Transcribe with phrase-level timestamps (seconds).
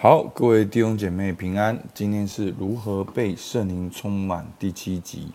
[0.00, 1.76] 好，各位弟兄姐妹平安。
[1.92, 5.32] 今天是如何被圣灵充满第七集。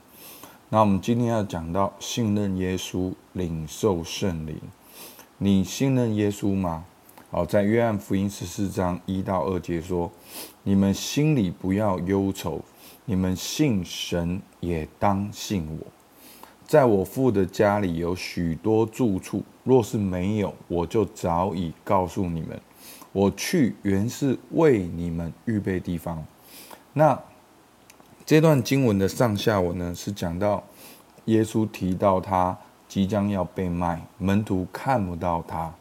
[0.69, 4.55] 那我们今天要讲到信任耶稣，领受圣灵。
[5.37, 6.85] 你信任耶稣吗？
[7.29, 10.09] 好，在约翰福音十四章一到二节说
[10.63, 12.61] ：“你们心里不要忧愁，
[13.03, 15.85] 你们信神也当信我。
[16.65, 22.57] 在我父的家里有许多住处，若是没有，我就早已告诉你们。”
[23.13, 26.25] 我去原是为你们预备地方。
[26.91, 27.17] 那
[28.25, 30.63] 这段经文的上下文呢，是讲到
[31.25, 35.73] 耶稣提到他即将要被卖，门徒看不到他，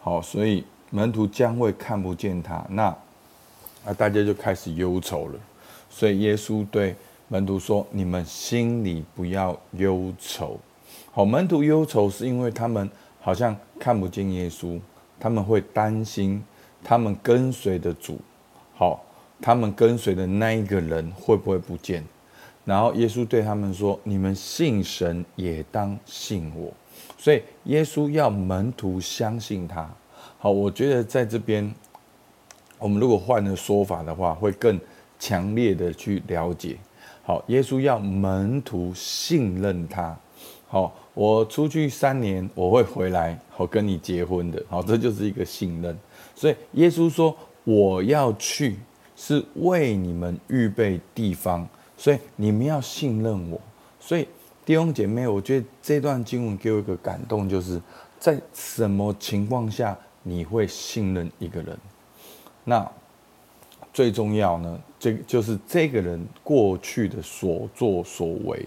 [0.00, 2.64] 好，所以门徒将会看不见他。
[2.70, 2.96] 那
[3.84, 5.38] 那大家就开始忧愁了。
[5.90, 6.94] 所以耶稣对
[7.28, 10.60] 门徒说：“你们心里不要忧愁。”
[11.12, 12.88] 好，门徒忧愁是因为他们
[13.20, 14.78] 好像看不见耶稣，
[15.18, 16.44] 他们会担心。
[16.84, 18.18] 他们跟随的主，
[18.74, 19.04] 好，
[19.40, 22.04] 他们跟随的那一个人会不会不见？
[22.64, 26.72] 然后耶稣对他们说：“你们信神，也当信我。”
[27.16, 29.88] 所以耶稣要门徒相信他。
[30.38, 31.72] 好，我觉得在这边，
[32.78, 34.78] 我们如果换了说法的话，会更
[35.18, 36.76] 强烈的去了解。
[37.22, 40.16] 好，耶稣要门徒信任他。
[40.68, 44.62] 好，我出去三年，我会回来，好跟你结婚的。
[44.68, 45.96] 好，这就是一个信任。
[46.34, 48.76] 所以耶稣说：“我要去，
[49.14, 53.60] 是为你们预备地方，所以你们要信任我。”
[54.00, 54.26] 所以
[54.64, 57.80] 弟兄姐妹，我觉得这段经文给我一个感动，就是
[58.18, 61.78] 在什么情况下你会信任一个人？
[62.64, 62.90] 那
[63.92, 68.66] 最重要呢，这就是这个人过去的所作所为，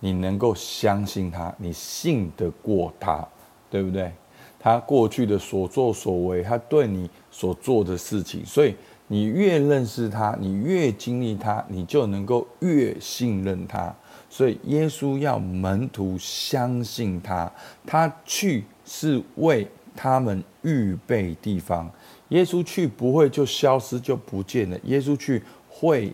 [0.00, 3.26] 你能够相信他，你信得过他，
[3.70, 4.12] 对不对？
[4.58, 8.74] 他过去的所作所为，他对你所做的事情，所以
[9.08, 13.94] 你越认识他，你越经历他，你就能够越信任他。
[14.28, 17.50] 所以耶稣要门徒相信他，
[17.86, 19.66] 他去是为
[19.96, 21.90] 他们预备地方。
[22.28, 26.12] 耶稣去不会就消失就不见了，耶稣去会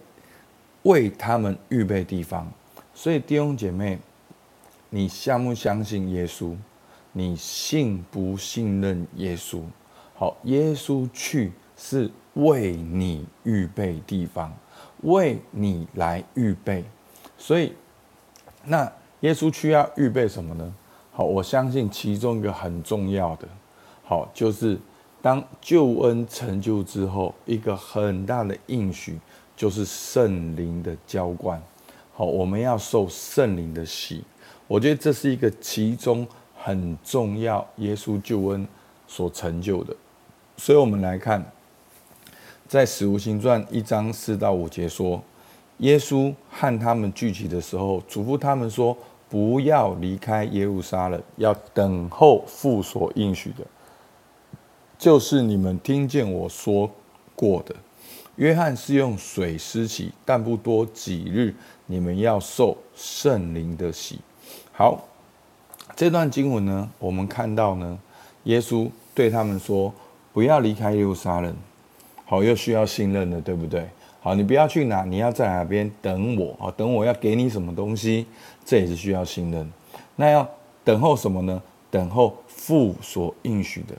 [0.85, 2.51] 为他们预备地方。
[2.99, 3.99] 所以弟兄姐妹，
[4.89, 6.57] 你相不相信耶稣？
[7.13, 9.61] 你信不信任耶稣？
[10.15, 14.51] 好，耶稣去是为你预备地方，
[15.03, 16.83] 为你来预备。
[17.37, 17.75] 所以，
[18.65, 18.91] 那
[19.21, 20.75] 耶稣去要预备什么呢？
[21.13, 23.47] 好，我相信其中一个很重要的，
[24.05, 24.79] 好，就是
[25.21, 29.19] 当救恩成就之后，一个很大的应许
[29.55, 31.63] 就是圣灵的浇灌。
[32.17, 34.25] 好，我们要受圣灵的洗。
[34.67, 36.27] 我觉得这是一个其中。
[36.59, 38.67] 很重要，耶稣救恩
[39.07, 39.95] 所成就的，
[40.57, 41.53] 所以我们来看，
[42.67, 45.23] 在使徒行传一章四到五节说，
[45.79, 48.99] 耶稣和他们聚集的时候，嘱咐他们说，
[49.29, 53.65] 不要离开耶路撒冷，要等候父所应许的，
[54.99, 56.91] 就是你们听见我说
[57.37, 57.77] 过的。
[58.37, 61.55] 约翰是用水施洗，但不多几日，
[61.87, 64.19] 你们要受圣灵的洗。
[64.73, 65.05] 好。
[65.95, 67.99] 这段经文呢，我们看到呢，
[68.45, 69.91] 耶稣对他们说
[70.35, 71.57] ：“不要离开耶路撒冷。”
[72.27, 73.89] 好，又需要信任了，对不对？
[74.21, 76.55] 好，你不要去哪，你要在哪边等我。
[76.59, 78.27] 好，等我要给你什么东西，
[78.63, 79.73] 这也是需要信任。
[80.17, 80.47] 那要
[80.85, 81.63] 等候什么呢？
[81.91, 83.95] 等候父所应许的。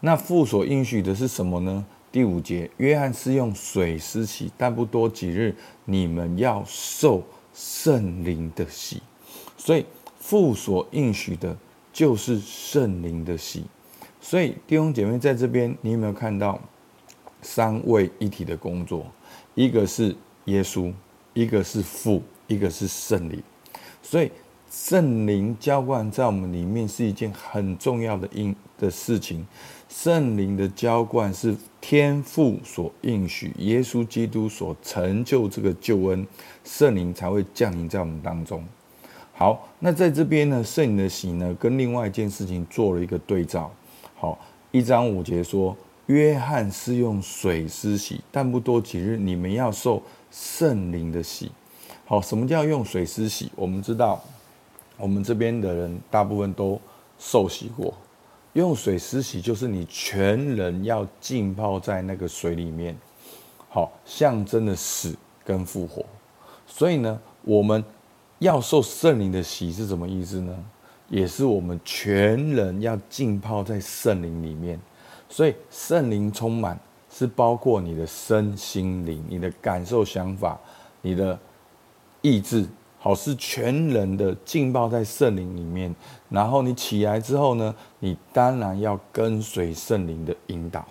[0.00, 1.84] 那父所应许的是什么呢？
[2.16, 5.54] 第五节，约翰是用水施洗，但不多几日，
[5.84, 7.22] 你们要受
[7.52, 9.02] 圣灵的洗。
[9.58, 9.84] 所以。
[10.18, 11.54] 父所应许的，
[11.92, 13.64] 就是圣灵的洗。
[14.18, 16.58] 所以弟兄姐妹在这边，你有没有看到
[17.42, 19.06] 三位一体的工作？
[19.54, 20.16] 一个是
[20.46, 20.90] 耶稣，
[21.34, 23.40] 一个是父，一个是圣灵。
[24.02, 24.32] 所以
[24.68, 29.46] 圣灵浇灌在我们里面是一件很重要的因的事情。
[29.98, 36.26] 圣灵的浇灌是天父所应许，耶稣基督所成就这个救恩，
[36.64, 38.62] 圣灵才会降临在我们当中。
[39.32, 43.72] 好，那在这边呢，圣灵的洗呢，跟另外一件事情做了一个对照。
[44.14, 44.38] 好，
[44.70, 45.74] 一章五节说，
[46.08, 51.50] 约翰是用水施洗，但不多几日，你们要受圣灵的洗。
[52.04, 53.50] 好，什么叫用水施洗？
[53.56, 54.22] 我们知道，
[54.98, 56.78] 我们这边的人大部分都
[57.18, 57.94] 受洗过。
[58.60, 62.96] 用水施洗就是你全人要浸泡在那个水里面，
[63.68, 66.04] 好，象征的死跟复活。
[66.66, 67.84] 所以呢，我们。
[68.38, 70.54] 要受圣灵的洗是什么意思呢？
[71.08, 74.78] 也是我们全人要浸泡在圣灵里面，
[75.26, 76.78] 所以圣灵充满，
[77.10, 80.60] 是包括你的身心灵、你的感受、想法、
[81.00, 81.38] 你的
[82.20, 82.68] 意志，
[83.06, 85.94] 好，是全人的浸泡在圣灵里面。
[86.28, 90.84] 然后你起来之后呢，你当然要跟随圣灵的引导。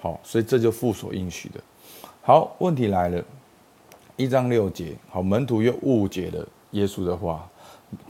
[0.00, 1.60] 好，所以这就附所应许的。
[2.22, 3.22] 好，问题来了，
[4.16, 7.46] 一章六节，好，门徒又误解了耶稣的话。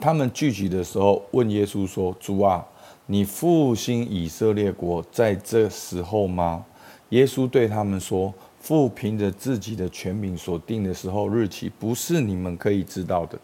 [0.01, 2.65] 他们聚集的时候问耶稣说：“主啊，
[3.07, 6.65] 你复兴以色列国在这时候吗？”
[7.11, 8.33] 耶稣对他们说
[8.65, 13.39] ：“父凭着自己的权柄所定的时候日期，不是你们可以知道的。”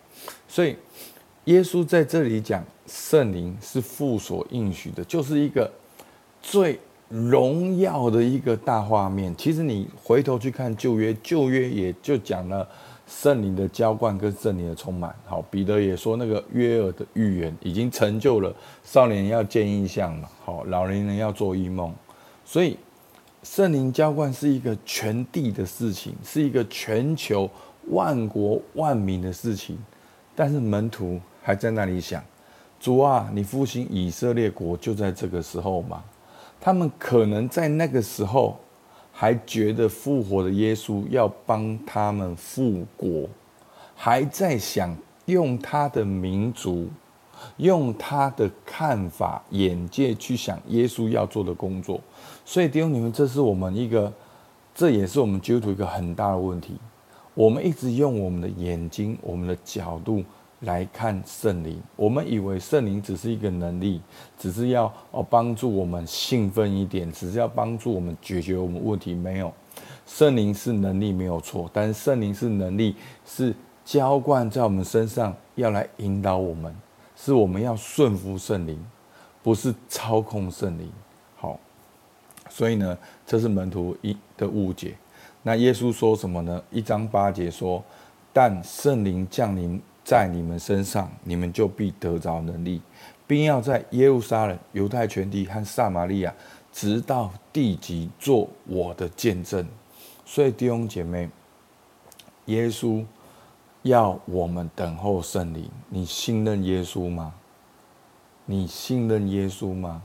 [0.48, 0.74] 所以，
[1.44, 5.70] 耶稣在这里讲圣灵是父所应许的，就是一个
[6.40, 6.80] 最
[7.10, 9.34] 荣耀的一个大画面。
[9.36, 12.66] 其实你回头去看旧约，旧约也就讲了。
[13.06, 18.54] 圣灵的浇灌跟圣灵的充满，好，彼得也说那个约珥的预言已经成就了。
[18.84, 21.92] 少年要见异象嘛，好，老年人要做异梦，
[22.44, 22.76] 所以
[23.42, 27.50] 圣灵浇灌是一个全地的事情，是一个全球
[27.88, 29.78] 万国万民的事情。
[30.34, 32.22] 但是门徒还在那里想：
[32.78, 36.02] 主啊，你复兴以色列国就在这个时候吗？
[36.60, 38.58] 他们可能在那个时候。
[39.12, 43.28] 还觉得复活的耶稣要帮他们复国，
[43.94, 44.96] 还在想
[45.26, 46.88] 用他的民族、
[47.56, 52.00] 用他的看法、眼界去想耶稣要做的工作。
[52.44, 54.12] 所以弟兄你们，这是我们一个，
[54.74, 56.74] 这也是我们基督徒一个很大的问题。
[57.34, 60.24] 我们一直用我们的眼睛、我们的角度。
[60.64, 63.98] 来看圣灵，我们以为圣灵只是一个能力，
[64.38, 69.14] 只是要哦帮助我们兴奋一点，只是要帮助我们解决我们问题。
[69.14, 69.50] 没有，
[70.04, 72.94] 圣灵是能力没有错，但是圣灵是能力，
[73.24, 73.54] 是
[73.86, 76.76] 浇灌在我们身上，要来引导我们，
[77.22, 78.82] 是我们要顺服圣灵，
[79.42, 80.90] 不是操控圣灵。
[81.36, 81.60] 好，
[82.48, 82.96] 所以呢，
[83.26, 84.94] 这是门徒一的误解。
[85.42, 86.62] 那耶稣说什么呢？
[86.70, 87.84] 一章八节说
[88.32, 92.80] ：“但圣灵降临。”在你们身上，你们就必得着能力，
[93.28, 96.34] 并要在耶路撒冷、犹太全地和撒玛利亚，
[96.72, 99.64] 直到地极，做我的见证。
[100.24, 101.30] 所以弟兄姐妹，
[102.46, 103.04] 耶稣
[103.82, 105.70] 要我们等候圣灵。
[105.88, 107.34] 你信任耶稣吗？
[108.44, 110.02] 你信任耶稣吗？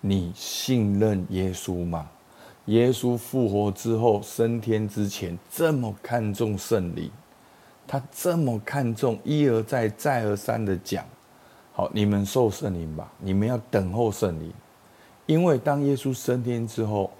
[0.00, 2.08] 你信任耶稣吗？
[2.66, 7.10] 耶稣复活之后，升天之前，这么看重圣灵。
[7.86, 11.02] 他这么看重，一而再、再而三的讲
[11.72, 14.52] ：“好，你们受圣灵吧，你们要等候圣灵，
[15.24, 17.10] 因为当耶稣升天之后，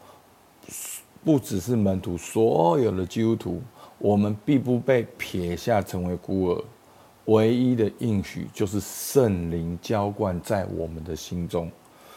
[1.24, 3.62] 不只是门徒，所有的基督徒，
[3.98, 6.64] 我们必不被撇下成为孤儿。
[7.26, 11.70] 唯一的应许就是圣灵浇灌在我们的心中，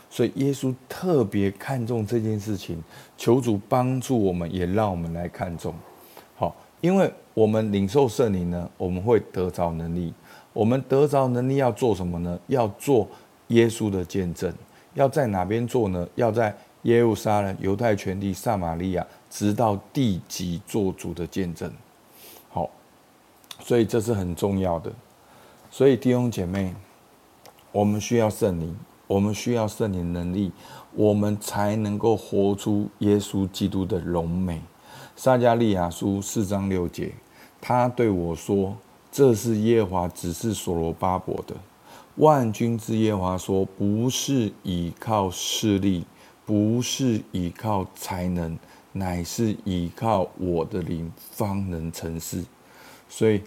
[0.10, 2.82] 所以耶稣特别看重这件事情，
[3.18, 5.74] 求主帮助我们，也让我们来看重。
[6.36, 7.12] 好，因为。
[7.34, 10.14] 我们领受圣灵呢，我们会得着能力。
[10.52, 12.38] 我们得着能力要做什么呢？
[12.48, 13.08] 要做
[13.48, 14.54] 耶稣的见证。
[14.96, 16.06] 要在哪边做呢？
[16.16, 21.72] 要在耶路撒冷、犹太全地、撒玛利亚，直到地极做主的见证。
[22.50, 22.70] 好，
[23.60, 24.92] 所以这是很重要的。
[25.70, 26.74] 所以弟兄姐妹，
[27.72, 28.76] 我们需要圣灵，
[29.08, 30.52] 我们需要圣灵能力，
[30.94, 34.62] 我们才能够活出耶稣基督的荣美。
[35.16, 37.14] 撒迦利亚书四章六节，
[37.62, 38.76] 他对我说
[39.12, 41.56] ：“这是耶和华指示所罗巴伯的。
[42.16, 46.06] 万军之耶和华说，不是倚靠势力，
[46.46, 48.58] 不是依靠才能，
[48.92, 52.44] 乃是依靠我的灵，方能成事。”
[53.10, 53.40] 所以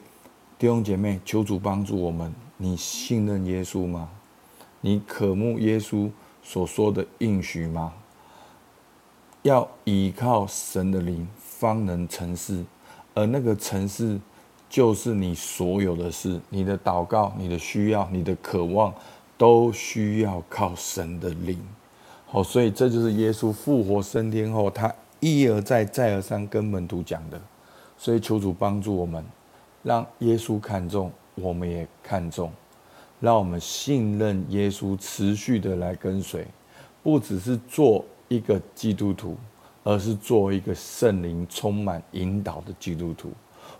[0.58, 2.32] 弟兄姐妹，求主帮助我们。
[2.56, 4.08] 你信任耶稣吗？
[4.80, 6.10] 你渴慕耶稣
[6.42, 7.92] 所说的应许吗？
[9.42, 11.26] 要依靠神的灵。
[11.56, 12.62] 方能成事，
[13.14, 14.20] 而那个成事，
[14.68, 18.92] 就是你所有的事，你的祷告、你的需要、你的渴望，
[19.38, 21.58] 都需要靠神的灵。
[22.34, 27.40] 哦，所以这就是耶稣复活升天后，他一而再、再而三跟门徒讲的。
[27.96, 29.24] 所以求主帮助我们，
[29.84, 32.50] 让耶稣看重，我们也看重，
[33.20, 36.44] 让我们信任耶稣，持续的来跟随，
[37.04, 39.36] 不只是做一个基督徒。
[39.86, 43.30] 而是做一个圣灵充满引导的基督徒。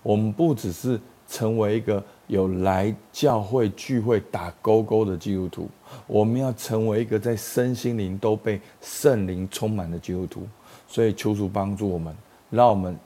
[0.03, 5.69] 我们不只是成为一个有来教会聚会打勾勾的基督徒，
[6.07, 10.47] 我们要成为一个在身心灵都被圣灵充满的基督徒。
[10.87, 12.15] 所以求主帮助我们，
[12.51, 12.97] 让我们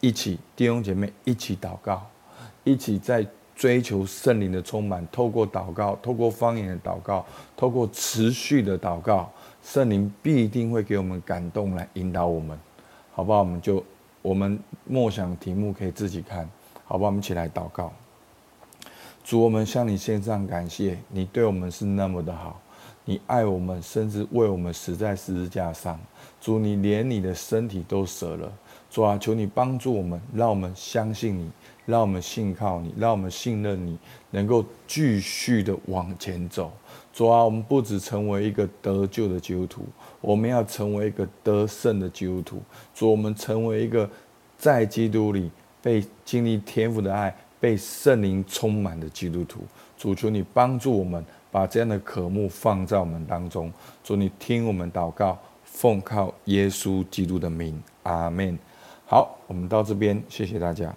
[0.00, 2.06] 一起弟兄姐妹一起祷告，
[2.62, 7.24] 一起在追求圣灵的充满，透过祷告，透过方言的祷告，
[7.56, 9.30] 透过持续的祷告。
[9.62, 12.56] 圣灵必定会给我们感动来引导我们，
[13.12, 13.40] 好不好？
[13.40, 13.82] 我们就
[14.22, 16.48] 我们默想题目可以自己看，
[16.84, 17.08] 好不好？
[17.08, 17.92] 我们一起来祷告。
[19.26, 22.62] 主，我们向你献上感谢，你对我们是那么的好，
[23.04, 25.98] 你爱我们，甚至为我们死在十字架上。
[26.40, 28.52] 主，你连你的身体都舍了。
[28.88, 31.50] 主啊，求你帮助我们，让我们相信你，
[31.86, 33.98] 让我们信靠你，让我们信任你，
[34.30, 36.70] 能够继续的往前走。
[37.12, 39.82] 主啊，我们不只成为一个得救的基督徒，
[40.20, 42.62] 我们要成为一个得胜的基督徒。
[42.94, 44.08] 主，我们成为一个
[44.56, 45.50] 在基督里
[45.82, 47.36] 被经历天父的爱。
[47.60, 49.60] 被圣灵充满的基督徒，
[49.96, 53.72] 主求你帮助我们，把这样的渴慕放在我们当中。
[54.04, 58.58] 主，你听我们祷告，奉靠耶稣基督的名，阿门。
[59.06, 60.94] 好，我们到这边，谢谢大家。